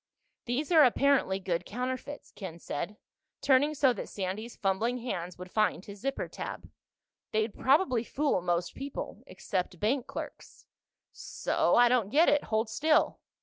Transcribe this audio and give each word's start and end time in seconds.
"These 0.45 0.71
are 0.71 0.83
apparently 0.83 1.37
good 1.39 1.63
counterfeits," 1.63 2.31
Ken 2.31 2.57
said, 2.57 2.97
turning 3.39 3.75
so 3.75 3.93
that 3.93 4.09
Sandy's 4.09 4.55
fumbling 4.55 4.97
hands 4.97 5.37
would 5.37 5.51
find 5.51 5.85
his 5.85 5.99
zipper 5.99 6.27
tab. 6.27 6.67
"They'd 7.31 7.53
probably 7.53 8.03
fool 8.03 8.41
most 8.41 8.73
people—except 8.73 9.79
bank 9.79 10.07
clerks." 10.07 10.65
"So? 11.11 11.75
I 11.75 11.87
don't 11.87 12.09
get 12.09 12.29
it. 12.29 12.45
Hold 12.45 12.67
still." 12.67 13.19